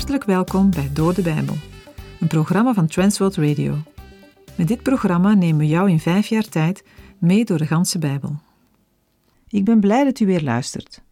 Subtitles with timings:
[0.00, 1.54] Hartelijk welkom bij Door de Bijbel,
[2.20, 3.76] een programma van Transworld Radio.
[4.56, 6.84] Met dit programma nemen we jou in vijf jaar tijd
[7.18, 8.40] mee door de ganse Bijbel.
[9.48, 11.02] Ik ben blij dat u weer luistert.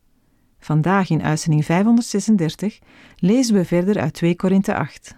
[0.58, 2.78] Vandaag in uitzending 536
[3.16, 5.14] lezen we verder uit 2 Korinthe 8.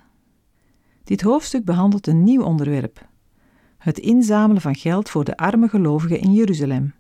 [1.05, 3.07] Dit hoofdstuk behandelt een nieuw onderwerp:
[3.79, 6.95] het inzamelen van geld voor de arme gelovigen in Jeruzalem.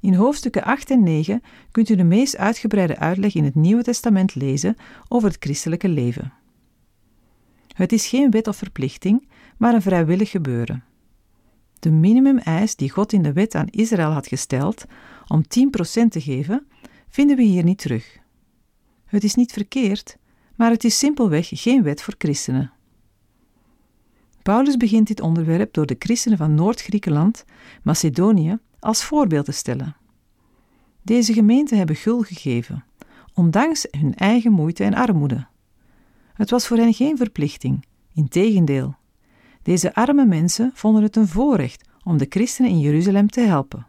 [0.00, 4.34] In hoofdstukken 8 en 9 kunt u de meest uitgebreide uitleg in het Nieuwe Testament
[4.34, 4.76] lezen
[5.08, 6.32] over het christelijke leven.
[7.74, 10.84] Het is geen wet of verplichting, maar een vrijwillig gebeuren.
[11.78, 14.84] De minimumeis die God in de wet aan Israël had gesteld
[15.26, 15.44] om 10%
[16.08, 16.66] te geven,
[17.08, 18.18] vinden we hier niet terug.
[19.04, 20.16] Het is niet verkeerd,
[20.54, 22.72] maar het is simpelweg geen wet voor christenen.
[24.42, 27.44] Paulus begint dit onderwerp door de christenen van Noord-Griekenland,
[27.82, 29.96] Macedonië, als voorbeeld te stellen.
[31.02, 32.84] Deze gemeenten hebben gul gegeven,
[33.34, 35.46] ondanks hun eigen moeite en armoede.
[36.34, 38.94] Het was voor hen geen verplichting, integendeel.
[39.62, 43.86] Deze arme mensen vonden het een voorrecht om de christenen in Jeruzalem te helpen.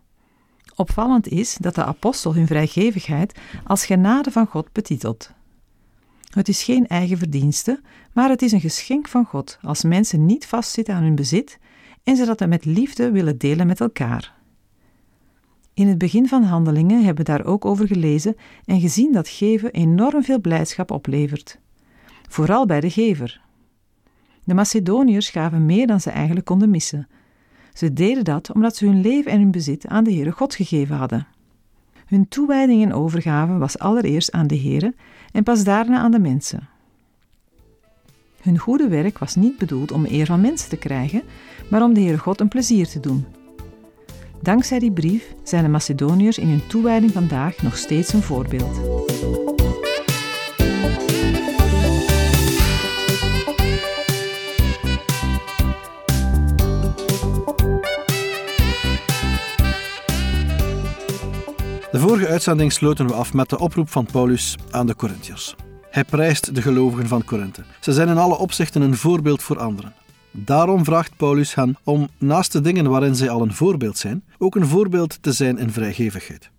[0.75, 5.31] Opvallend is dat de apostel hun vrijgevigheid als genade van God betitelt.
[6.29, 7.81] Het is geen eigen verdienste,
[8.13, 11.59] maar het is een geschenk van God als mensen niet vastzitten aan hun bezit
[12.03, 14.36] en ze dat met liefde willen delen met elkaar.
[15.77, 19.71] In het begin van handelingen hebben we daar ook over gelezen en gezien dat geven
[19.71, 21.59] enorm veel blijdschap oplevert.
[22.29, 23.41] Vooral bij de gever.
[24.43, 27.07] De Macedoniërs gaven meer dan ze eigenlijk konden missen.
[27.73, 30.95] Ze deden dat omdat ze hun leven en hun bezit aan de Heere God gegeven
[30.95, 31.27] hadden.
[32.05, 34.95] Hun toewijding en overgave was allereerst aan de Heere
[35.31, 36.69] en pas daarna aan de mensen.
[38.41, 41.21] Hun goede werk was niet bedoeld om eer van mensen te krijgen,
[41.69, 43.36] maar om de Heere God een plezier te doen.
[44.41, 48.75] Dankzij die brief zijn de Macedoniërs in hun toewijding vandaag nog steeds een voorbeeld.
[61.91, 65.55] De vorige uitzending sloten we af met de oproep van Paulus aan de Corinthiërs.
[65.89, 67.63] Hij prijst de gelovigen van Korinthe.
[67.79, 69.93] Ze zijn in alle opzichten een voorbeeld voor anderen.
[70.39, 74.55] Daarom vraagt Paulus hen om, naast de dingen waarin zij al een voorbeeld zijn, ook
[74.55, 76.49] een voorbeeld te zijn in vrijgevigheid.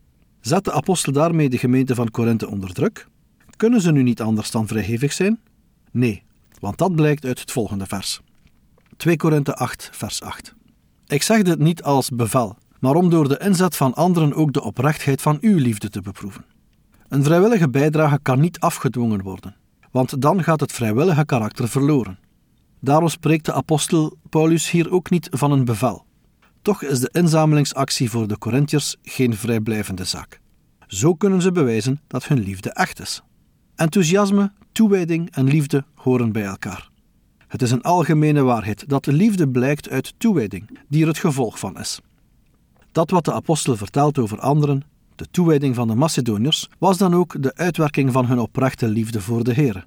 [0.41, 3.07] Zet de apostel daarmee de gemeente van Korinthe onder druk?
[3.57, 5.41] Kunnen ze nu niet anders dan vrijgevig zijn?
[5.91, 6.23] Nee,
[6.61, 8.21] want dat blijkt uit het volgende vers.
[8.97, 10.55] 2 Korinthe 8, vers 8.
[11.07, 14.63] Ik zeg dit niet als bevel, maar om door de inzet van anderen ook de
[14.63, 16.45] oprechtheid van uw liefde te beproeven.
[17.09, 19.57] Een vrijwillige bijdrage kan niet afgedwongen worden,
[19.91, 22.19] want dan gaat het vrijwillige karakter verloren.
[22.81, 26.05] Daarom spreekt de apostel Paulus hier ook niet van een bevel.
[26.63, 30.41] Toch is de inzamelingsactie voor de Corinthiërs geen vrijblijvende zaak.
[30.87, 33.23] Zo kunnen ze bewijzen dat hun liefde echt is.
[33.75, 36.91] Enthousiasme, toewijding en liefde horen bij elkaar.
[37.49, 41.59] Het is een algemene waarheid dat de liefde blijkt uit toewijding, die er het gevolg
[41.59, 42.01] van is.
[42.93, 44.83] Dat wat de apostel vertelt over anderen,
[45.15, 49.45] de toewijding van de Macedoniërs, was dan ook de uitwerking van hun oprechte liefde voor
[49.45, 49.87] de Heer.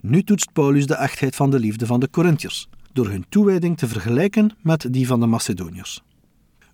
[0.00, 3.88] Nu toetst Paulus de echtheid van de liefde van de Corinthiërs, door hun toewijding te
[3.88, 6.02] vergelijken met die van de Macedoniërs.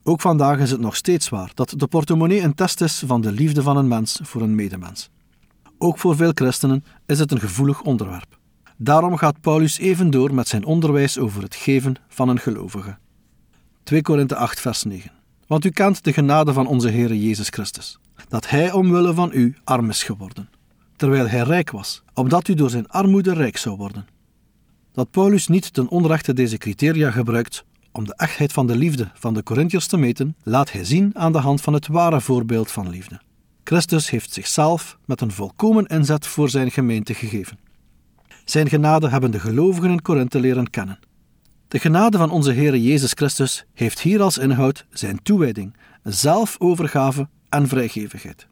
[0.02, 3.32] Ook vandaag is het nog steeds waar dat de portemonnee een test is van de
[3.32, 5.10] liefde van een mens voor een medemens.
[5.78, 8.38] Ook voor veel christenen is het een gevoelig onderwerp.
[8.76, 12.96] Daarom gaat Paulus even door met zijn onderwijs over het geven van een gelovige.
[13.82, 15.10] 2 Korinthe 8 vers 9
[15.46, 17.98] Want u kent de genade van onze Heer Jezus Christus,
[18.28, 20.48] dat Hij omwille van u arm is geworden
[20.96, 24.06] terwijl hij rijk was, opdat u door zijn armoede rijk zou worden.
[24.92, 29.34] Dat Paulus niet ten onrechte deze criteria gebruikt om de echtheid van de liefde van
[29.34, 32.90] de Corinthiërs te meten, laat hij zien aan de hand van het ware voorbeeld van
[32.90, 33.20] liefde.
[33.64, 37.58] Christus heeft zichzelf met een volkomen inzet voor zijn gemeente gegeven.
[38.44, 40.98] Zijn genade hebben de gelovigen in Korinthe leren kennen.
[41.68, 47.68] De genade van onze Heer Jezus Christus heeft hier als inhoud zijn toewijding, zelfovergave en
[47.68, 48.46] vrijgevigheid.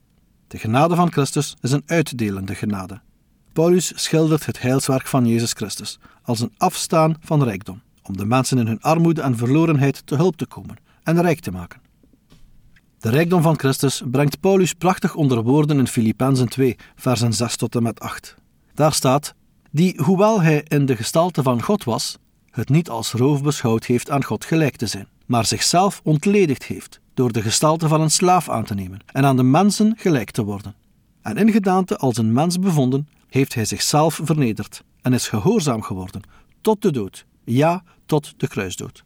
[0.52, 3.00] De genade van Christus is een uitdelende genade.
[3.52, 8.58] Paulus schildert het heilswerk van Jezus Christus als een afstaan van rijkdom, om de mensen
[8.58, 11.80] in hun armoede en verlorenheid te hulp te komen en rijk te maken.
[12.98, 17.74] De rijkdom van Christus brengt Paulus prachtig onder woorden in Filippenzen 2, versen 6 tot
[17.74, 18.34] en met 8.
[18.74, 19.34] Daar staat:
[19.70, 22.18] Die, hoewel hij in de gestalte van God was,
[22.52, 27.00] het niet als roof beschouwd heeft aan God gelijk te zijn, maar zichzelf ontledigd heeft
[27.14, 30.44] door de gestalte van een slaaf aan te nemen en aan de mensen gelijk te
[30.44, 30.74] worden.
[31.22, 36.22] En in gedaante als een mens bevonden, heeft hij zichzelf vernederd en is gehoorzaam geworden
[36.60, 39.04] tot de dood, ja, tot de kruisdood.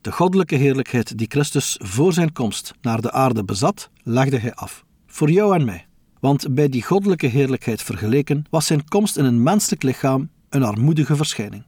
[0.00, 4.84] De goddelijke heerlijkheid die Christus voor zijn komst naar de aarde bezat, legde hij af.
[5.06, 5.86] Voor jou en mij.
[6.20, 11.16] want bij die goddelijke heerlijkheid vergeleken was zijn komst in een menselijk lichaam een armoedige
[11.16, 11.65] verschijning.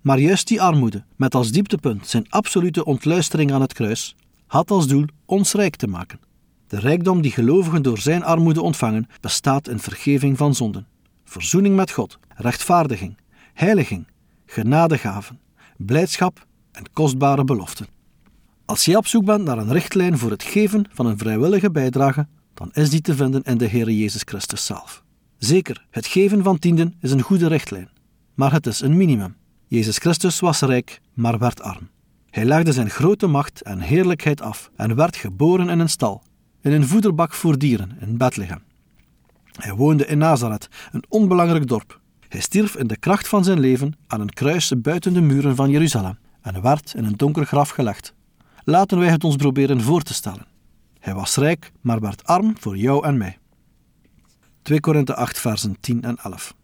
[0.00, 4.16] Maar juist die armoede, met als dieptepunt zijn absolute ontluistering aan het kruis,
[4.46, 6.20] had als doel ons rijk te maken.
[6.66, 10.86] De rijkdom die gelovigen door zijn armoede ontvangen, bestaat in vergeving van zonden,
[11.24, 13.16] verzoening met God, rechtvaardiging,
[13.54, 14.06] heiliging,
[14.46, 15.40] genadegaven,
[15.76, 17.86] blijdschap en kostbare beloften.
[18.64, 22.26] Als je op zoek bent naar een richtlijn voor het geven van een vrijwillige bijdrage,
[22.54, 25.02] dan is die te vinden in de Heer Jezus Christus zelf.
[25.38, 27.90] Zeker, het geven van tienden is een goede richtlijn,
[28.34, 29.37] maar het is een minimum.
[29.70, 31.88] Jezus Christus was rijk, maar werd arm.
[32.30, 36.22] Hij legde zijn grote macht en heerlijkheid af en werd geboren in een stal,
[36.60, 38.62] in een voederbak voor dieren in Bethlehem.
[39.52, 42.00] Hij woonde in Nazareth, een onbelangrijk dorp.
[42.28, 45.70] Hij stierf in de kracht van zijn leven aan een kruis buiten de muren van
[45.70, 48.14] Jeruzalem en werd in een donker graf gelegd.
[48.64, 50.46] Laten wij het ons proberen voor te stellen.
[50.98, 53.38] Hij was rijk, maar werd arm voor jou en mij.
[54.62, 56.54] 2 Korinthe 8, versen 10 en 11.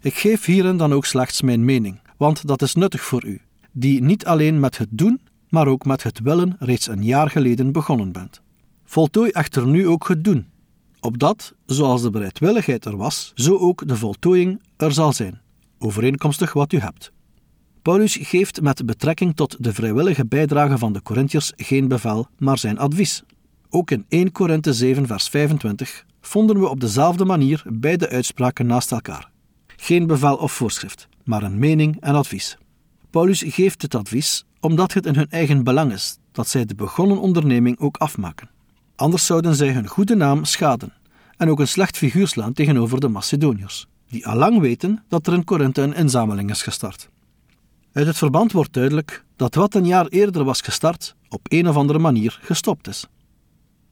[0.00, 3.40] Ik geef hierin dan ook slechts mijn mening, want dat is nuttig voor u,
[3.72, 7.72] die niet alleen met het doen, maar ook met het willen reeds een jaar geleden
[7.72, 8.40] begonnen bent.
[8.84, 10.46] Voltooi echter nu ook het doen,
[11.00, 15.40] opdat, zoals de bereidwilligheid er was, zo ook de voltooiing er zal zijn,
[15.78, 17.12] overeenkomstig wat u hebt.
[17.82, 22.78] Paulus geeft met betrekking tot de vrijwillige bijdrage van de Corinthiërs geen bevel, maar zijn
[22.78, 23.22] advies.
[23.70, 28.92] Ook in 1 Korinthe 7, vers 25 vonden we op dezelfde manier beide uitspraken naast
[28.92, 29.30] elkaar.
[29.76, 32.58] Geen bevel of voorschrift, maar een mening en advies.
[33.10, 37.20] Paulus geeft het advies omdat het in hun eigen belang is dat zij de begonnen
[37.20, 38.50] onderneming ook afmaken.
[38.96, 40.92] Anders zouden zij hun goede naam schaden
[41.36, 45.44] en ook een slecht figuur slaan tegenover de Macedoniërs, die allang weten dat er in
[45.44, 47.08] Korinthe een inzameling is gestart.
[47.92, 51.76] Uit het verband wordt duidelijk dat wat een jaar eerder was gestart, op een of
[51.76, 53.06] andere manier gestopt is.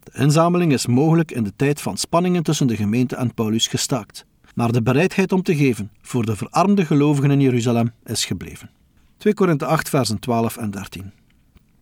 [0.02, 4.26] De inzameling is mogelijk in de tijd van spanningen tussen de gemeente en Paulus gestaakt,
[4.58, 8.70] maar de bereidheid om te geven voor de verarmde gelovigen in Jeruzalem is gebleven.
[9.16, 11.12] 2 Korinthe 8, versen 12 en 13.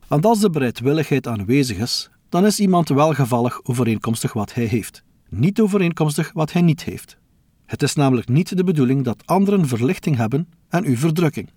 [0.06, 5.60] Want als de bereidwilligheid aanwezig is, dan is iemand welgevallig overeenkomstig wat hij heeft, niet
[5.60, 7.18] overeenkomstig wat hij niet heeft.
[7.66, 11.50] Het is namelijk niet de bedoeling dat anderen verlichting hebben en u verdrukking.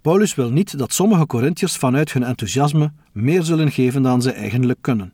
[0.00, 4.78] Paulus wil niet dat sommige Corinthiërs vanuit hun enthousiasme meer zullen geven dan ze eigenlijk
[4.80, 5.12] kunnen,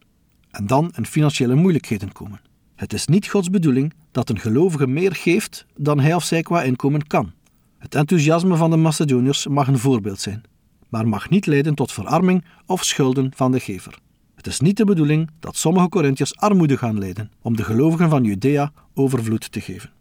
[0.51, 2.41] en dan in financiële moeilijkheden komen.
[2.75, 6.63] Het is niet Gods bedoeling dat een gelovige meer geeft dan hij of zij qua
[6.63, 7.33] inkomen kan.
[7.79, 10.43] Het enthousiasme van de Macedoniërs mag een voorbeeld zijn,
[10.89, 13.99] maar mag niet leiden tot verarming of schulden van de gever.
[14.35, 18.25] Het is niet de bedoeling dat sommige Corinthiërs armoede gaan lijden om de gelovigen van
[18.25, 19.93] Judea overvloed te geven.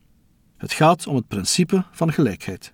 [0.58, 2.74] Het gaat om het principe van gelijkheid.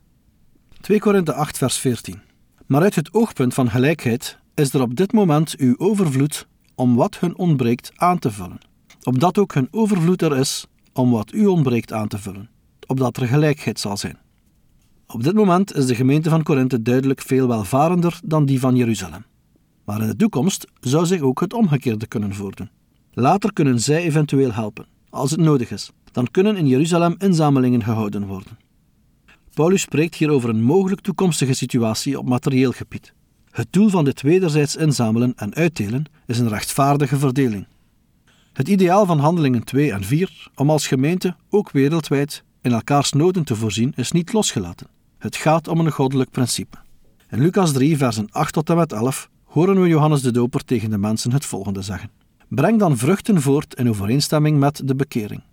[0.81, 2.21] 2 Korinthe 8, vers 14.
[2.65, 7.19] Maar uit het oogpunt van gelijkheid is er op dit moment uw overvloed om wat
[7.19, 8.59] hun ontbreekt aan te vullen,
[9.03, 12.49] opdat ook hun overvloed er is om wat u ontbreekt aan te vullen,
[12.87, 14.17] opdat er gelijkheid zal zijn.
[15.07, 19.25] Op dit moment is de gemeente van Korinthe duidelijk veel welvarender dan die van Jeruzalem.
[19.85, 22.69] Maar in de toekomst zou zich ook het omgekeerde kunnen voordoen.
[23.11, 25.91] Later kunnen zij eventueel helpen, als het nodig is.
[26.11, 28.57] Dan kunnen in Jeruzalem inzamelingen gehouden worden.
[29.53, 33.13] Paulus spreekt hier over een mogelijk toekomstige situatie op materieel gebied.
[33.51, 37.65] Het doel van dit wederzijds inzamelen en uitdelen is een rechtvaardige verdeling.
[38.53, 43.43] Het ideaal van handelingen 2 en 4 om als gemeente ook wereldwijd in elkaars noden
[43.43, 44.87] te voorzien is niet losgelaten.
[45.17, 46.77] Het gaat om een goddelijk principe.
[47.29, 50.89] In Lucas 3, versen 8 tot en met 11 horen we Johannes de Doper tegen
[50.89, 52.09] de mensen het volgende zeggen:
[52.47, 55.43] Breng dan vruchten voort in overeenstemming met de bekering.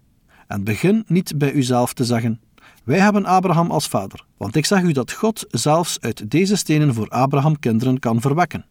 [0.46, 2.40] En begin niet bij uzelf te zeggen:
[2.84, 6.94] wij hebben Abraham als vader, want ik zeg u dat God zelfs uit deze stenen
[6.94, 8.64] voor Abraham kinderen kan verwekken.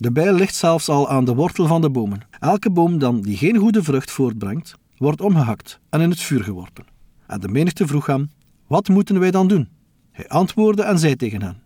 [0.00, 2.20] De bijl ligt zelfs al aan de wortel van de bomen.
[2.40, 6.84] Elke boom dan die geen goede vrucht voortbrengt, wordt omgehakt en in het vuur geworpen.
[7.26, 8.30] En de menigte vroeg hem:
[8.66, 9.68] Wat moeten wij dan doen?
[10.10, 11.62] Hij antwoordde en zei tegen hen: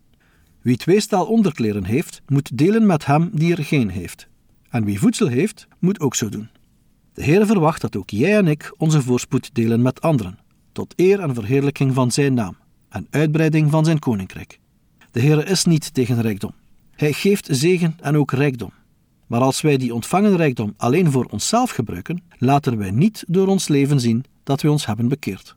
[0.60, 4.28] Wie twee stel onderkleren heeft, moet delen met hem die er geen heeft.
[4.70, 6.48] En wie voedsel heeft, moet ook zo doen.
[7.12, 10.38] De Heer verwacht dat ook jij en ik onze voorspoed delen met anderen
[10.72, 12.56] tot eer en verheerlijking van zijn naam
[12.88, 14.60] en uitbreiding van zijn koninkrijk.
[15.10, 16.52] De Heer is niet tegen rijkdom.
[17.02, 18.70] Hij geeft zegen en ook rijkdom.
[19.26, 23.68] Maar als wij die ontvangen rijkdom alleen voor onszelf gebruiken, laten wij niet door ons
[23.68, 25.54] leven zien dat we ons hebben bekeerd.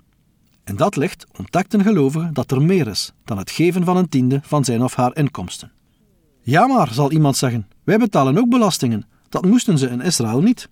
[0.64, 4.10] In dat licht ontdekt een gelovige dat er meer is dan het geven van een
[4.10, 5.72] tiende van zijn of haar inkomsten.
[6.42, 9.06] Ja, maar, zal iemand zeggen, wij betalen ook belastingen.
[9.30, 10.70] Dat moesten ze in Israël niet.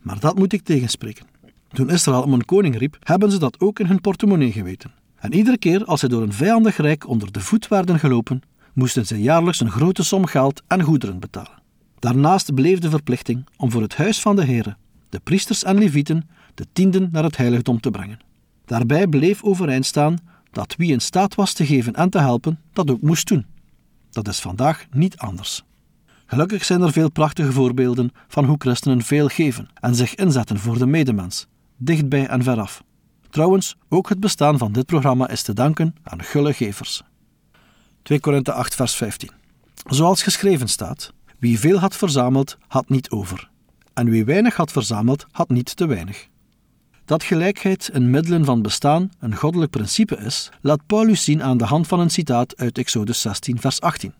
[0.00, 1.26] Maar dat moet ik tegenspreken.
[1.68, 4.92] Toen Israël om een koning riep, hebben ze dat ook in hun portemonnee geweten.
[5.16, 8.42] En iedere keer als ze door een vijandig rijk onder de voet werden gelopen,
[8.76, 11.62] moesten ze jaarlijks een grote som geld en goederen betalen.
[11.98, 14.76] Daarnaast bleef de verplichting om voor het huis van de Heere,
[15.08, 18.18] de priesters en levieten, de tienden naar het heiligdom te brengen.
[18.64, 20.16] Daarbij bleef overeind staan
[20.50, 23.46] dat wie in staat was te geven en te helpen, dat ook moest doen.
[24.10, 25.64] Dat is vandaag niet anders.
[26.26, 30.78] Gelukkig zijn er veel prachtige voorbeelden van hoe christenen veel geven en zich inzetten voor
[30.78, 32.82] de medemens, dichtbij en veraf.
[33.30, 37.02] Trouwens, ook het bestaan van dit programma is te danken aan gulle gevers.
[38.06, 39.30] 2 Korinthe 8 vers 15
[39.88, 43.50] Zoals geschreven staat, wie veel had verzameld, had niet over.
[43.94, 46.28] En wie weinig had verzameld, had niet te weinig.
[47.04, 51.64] Dat gelijkheid in middelen van bestaan een goddelijk principe is, laat Paulus zien aan de
[51.64, 54.14] hand van een citaat uit Exodus 16, vers 18,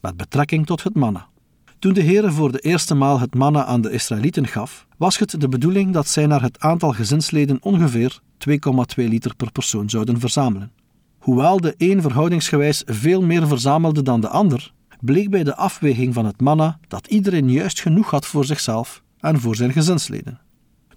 [0.00, 1.28] met betrekking tot het manna.
[1.78, 5.40] Toen de Heere voor de eerste maal het manna aan de Israëlieten gaf, was het
[5.40, 8.54] de bedoeling dat zij naar het aantal gezinsleden ongeveer 2,2
[8.96, 10.72] liter per persoon zouden verzamelen.
[11.20, 16.24] Hoewel de een verhoudingsgewijs veel meer verzamelde dan de ander, bleek bij de afweging van
[16.24, 20.40] het manna dat iedereen juist genoeg had voor zichzelf en voor zijn gezinsleden.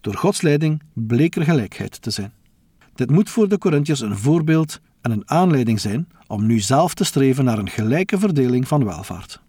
[0.01, 2.33] Door Gods leiding bleek er gelijkheid te zijn.
[2.95, 7.03] Dit moet voor de Corinthiërs een voorbeeld en een aanleiding zijn om nu zelf te
[7.03, 9.41] streven naar een gelijke verdeling van welvaart.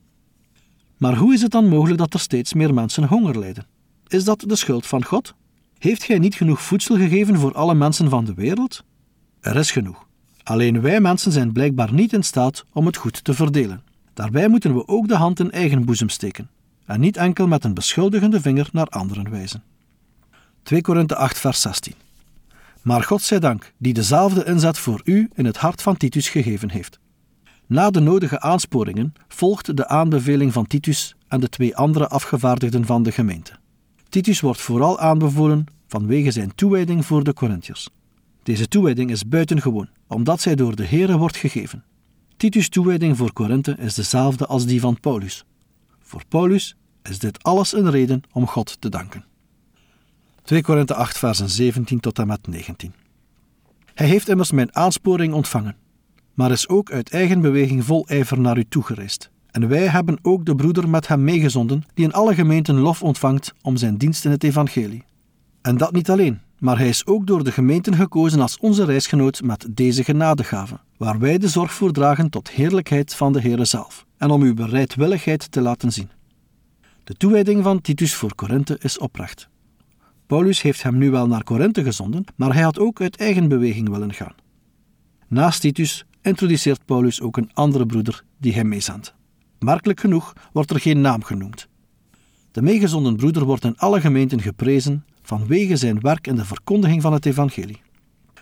[0.99, 3.67] Maar hoe is het dan mogelijk dat er steeds meer mensen honger lijden?
[4.07, 5.35] Is dat de schuld van God?
[5.79, 8.85] Heeft Gij niet genoeg voedsel gegeven voor alle mensen van de wereld?
[9.41, 10.07] Er is genoeg.
[10.45, 13.83] Alleen wij mensen zijn blijkbaar niet in staat om het goed te verdelen.
[14.15, 16.51] Daarbij moeten we ook de hand in eigen boezem steken
[16.87, 19.63] en niet enkel met een beschuldigende vinger naar anderen wijzen.
[20.63, 21.95] 2 Korinthe 8 vers 16
[22.83, 26.71] Maar God zij dank, die dezelfde inzet voor u in het hart van Titus gegeven
[26.71, 26.99] heeft.
[27.67, 33.03] Na de nodige aansporingen volgt de aanbeveling van Titus en de twee andere afgevaardigden van
[33.03, 33.53] de gemeente.
[34.09, 37.89] Titus wordt vooral aanbevolen vanwege zijn toewijding voor de Corinthiërs.
[38.45, 41.85] Deze toewijding is buitengewoon, omdat zij door de Here wordt gegeven.
[42.37, 45.45] Titus' toewijding voor Korinthe is dezelfde als die van Paulus.
[46.01, 49.25] Voor Paulus is dit alles een reden om God te danken.
[50.43, 52.93] 2 Korinthe 8, versen 17 tot en met 19.
[53.95, 55.77] Hij heeft immers mijn aansporing ontvangen,
[56.35, 59.31] maar is ook uit eigen beweging vol ijver naar u toegereisd.
[59.51, 63.55] En wij hebben ook de broeder met hem meegezonden, die in alle gemeenten lof ontvangt
[63.63, 65.05] om zijn dienst in het evangelie.
[65.65, 69.43] En dat niet alleen, maar hij is ook door de gemeenten gekozen als onze reisgenoot
[69.43, 74.07] met deze genadegave, waar wij de zorg voor dragen tot heerlijkheid van de Heere zelf,
[74.17, 76.11] en om uw bereidwilligheid te laten zien.
[77.05, 79.49] De toewijding van Titus voor Korinthe is oprecht.
[80.27, 83.89] Paulus heeft hem nu wel naar Korinthe gezonden, maar hij had ook uit eigen beweging
[83.89, 84.35] willen gaan.
[85.29, 89.15] Naast Titus introduceert Paulus ook een andere broeder die hij meezendt.
[89.59, 91.69] Merkelijk genoeg wordt er geen naam genoemd.
[92.51, 97.13] De meegezonden broeder wordt in alle gemeenten geprezen vanwege zijn werk in de verkondiging van
[97.13, 97.83] het evangelie.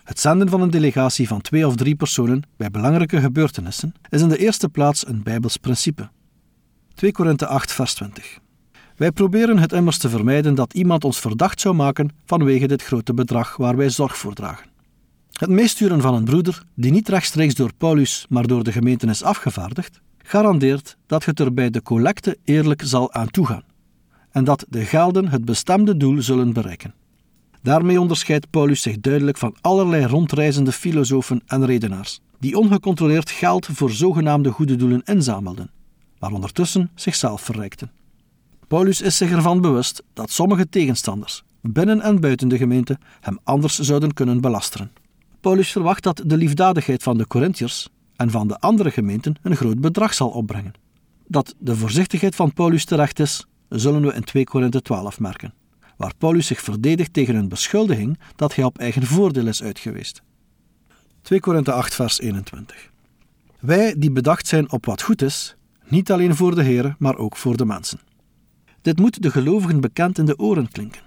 [0.03, 4.29] Het zenden van een delegatie van twee of drie personen bij belangrijke gebeurtenissen is in
[4.29, 6.09] de eerste plaats een Bijbels principe.
[6.93, 8.39] 2 Korinthe 8 vers 20
[8.95, 13.13] Wij proberen het immers te vermijden dat iemand ons verdacht zou maken vanwege dit grote
[13.13, 14.71] bedrag waar wij zorg voor dragen.
[15.31, 19.23] Het meesturen van een broeder, die niet rechtstreeks door Paulus, maar door de gemeente is
[19.23, 23.63] afgevaardigd, garandeert dat het er bij de collecte eerlijk zal aan toegaan
[24.33, 26.93] en dat de gelden het bestemde doel zullen bereiken.
[27.61, 33.91] Daarmee onderscheidt Paulus zich duidelijk van allerlei rondreizende filosofen en redenaars, die ongecontroleerd geld voor
[33.91, 35.71] zogenaamde goede doelen inzamelden,
[36.19, 37.91] maar ondertussen zichzelf verrijkten.
[38.67, 43.79] Paulus is zich ervan bewust dat sommige tegenstanders, binnen en buiten de gemeente, hem anders
[43.79, 44.91] zouden kunnen belasteren.
[45.41, 49.79] Paulus verwacht dat de liefdadigheid van de Corinthiërs en van de andere gemeenten een groot
[49.79, 50.73] bedrag zal opbrengen.
[51.27, 53.45] Dat de voorzichtigheid van Paulus terecht is,
[53.79, 55.53] zullen we in 2 Korinthe 12 merken,
[55.97, 60.21] waar Paulus zich verdedigt tegen een beschuldiging dat hij op eigen voordeel is uitgeweest.
[61.21, 62.91] 2 Korinthe 8 vers 21
[63.59, 65.55] Wij die bedacht zijn op wat goed is,
[65.87, 67.99] niet alleen voor de Heer, maar ook voor de mensen.
[68.81, 71.01] Dit moet de gelovigen bekend in de oren klinken.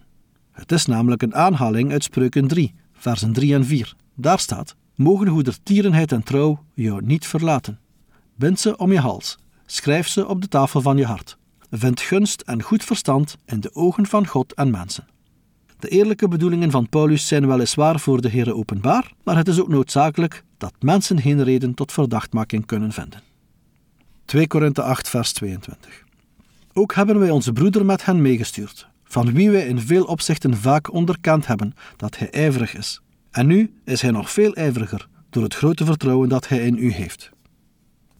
[0.52, 3.94] Het is namelijk een aanhaling uit Spreuken 3, versen 3 en 4.
[4.14, 7.78] Daar staat: Mogen goedertierenheid en trouw jou niet verlaten.
[8.34, 11.38] Bind ze om je hals, schrijf ze op de tafel van je hart.
[11.78, 15.06] Vind gunst en goed verstand in de ogen van God en mensen.
[15.78, 19.68] De eerlijke bedoelingen van Paulus zijn weliswaar voor de Heere openbaar, maar het is ook
[19.68, 23.22] noodzakelijk dat mensen geen reden tot verdachtmaking kunnen vinden.
[24.24, 26.04] 2 Korinthe 8 vers 22
[26.72, 30.92] Ook hebben wij onze broeder met hen meegestuurd, van wie wij in veel opzichten vaak
[30.92, 33.00] onderkend hebben dat hij ijverig is.
[33.30, 36.92] En nu is hij nog veel ijveriger door het grote vertrouwen dat hij in u
[36.92, 37.30] heeft.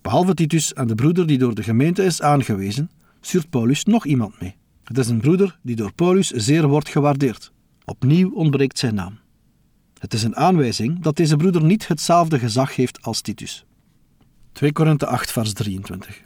[0.03, 2.91] Behalve Titus en de broeder die door de gemeente is aangewezen,
[3.27, 4.57] stuurt Paulus nog iemand mee.
[4.85, 7.53] Het is een broeder die door Paulus zeer wordt gewaardeerd.
[7.85, 9.19] Opnieuw ontbreekt zijn naam.
[9.99, 13.65] Het is een aanwijzing dat deze broeder niet hetzelfde gezag heeft als Titus.
[14.53, 16.23] 2 Korinthe 8, vers 23.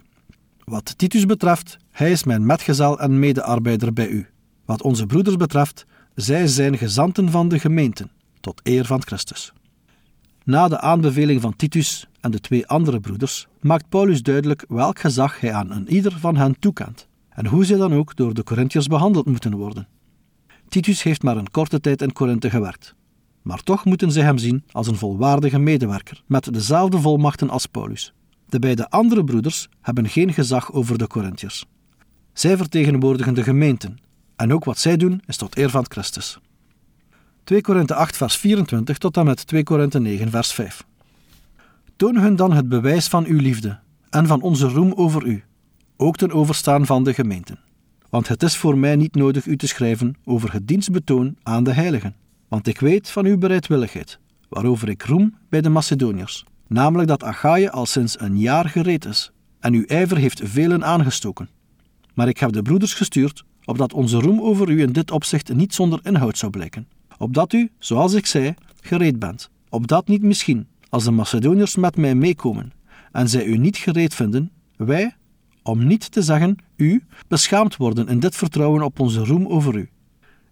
[0.63, 4.27] Wat Titus betreft, hij is mijn metgezel en medearbeider bij u.
[4.65, 9.53] Wat onze broeders betreft, zij zijn gezanten van de gemeenten, tot eer van Christus.
[10.43, 15.39] Na de aanbeveling van Titus en de twee andere broeders maakt Paulus duidelijk welk gezag
[15.39, 18.87] hij aan een ieder van hen toekent en hoe zij dan ook door de Corinthiërs
[18.87, 19.87] behandeld moeten worden.
[20.69, 22.95] Titus heeft maar een korte tijd in Korinthe gewerkt,
[23.41, 28.13] maar toch moeten zij hem zien als een volwaardige medewerker met dezelfde volmachten als Paulus.
[28.45, 31.65] De beide andere broeders hebben geen gezag over de Corinthiërs.
[32.33, 33.97] Zij vertegenwoordigen de gemeenten
[34.35, 36.39] en ook wat zij doen is tot eer van Christus.
[37.43, 40.83] 2 Korinthe 8 vers 24 tot en met 2 Korinthe 9 vers 5.
[41.95, 43.79] Toon hun dan het bewijs van uw liefde
[44.09, 45.43] en van onze roem over u,
[45.97, 47.59] ook ten overstaan van de gemeenten.
[48.09, 51.73] Want het is voor mij niet nodig u te schrijven over het dienstbetoon aan de
[51.73, 52.15] heiligen,
[52.47, 54.19] want ik weet van uw bereidwilligheid,
[54.49, 59.31] waarover ik roem bij de Macedoniërs, namelijk dat Achaïe al sinds een jaar gereed is,
[59.59, 61.49] en uw ijver heeft velen aangestoken.
[62.13, 65.73] Maar ik heb de broeders gestuurd, opdat onze roem over u in dit opzicht niet
[65.73, 66.87] zonder inhoud zou blijken,
[67.21, 72.15] opdat u, zoals ik zei, gereed bent, opdat niet misschien, als de Macedoniërs met mij
[72.15, 72.71] meekomen
[73.11, 75.15] en zij u niet gereed vinden, wij,
[75.63, 79.89] om niet te zeggen u, beschaamd worden in dit vertrouwen op onze roem over u.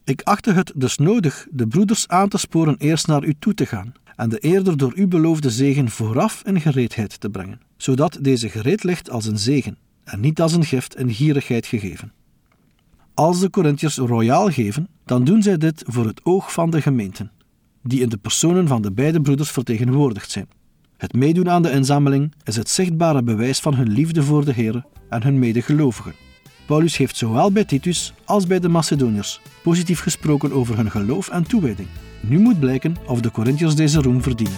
[0.04, 3.66] Ik achtte het dus nodig de broeders aan te sporen eerst naar u toe te
[3.66, 8.50] gaan en de eerder door u beloofde zegen vooraf in gereedheid te brengen, zodat deze
[8.50, 12.12] gereed ligt als een zegen en niet als een gift in gierigheid gegeven.
[13.20, 17.32] Als de Corinthiërs royaal geven, dan doen zij dit voor het oog van de gemeenten,
[17.84, 20.48] die in de personen van de beide broeders vertegenwoordigd zijn.
[20.98, 24.86] Het meedoen aan de inzameling is het zichtbare bewijs van hun liefde voor de Heer
[25.10, 26.14] en hun medegelovigen.
[26.68, 31.44] Paulus heeft zowel bij Titus als bij de Macedoniërs positief gesproken over hun geloof en
[31.44, 31.88] toewijding.
[32.22, 34.58] Nu moet blijken of de Corinthiërs deze roem verdienen.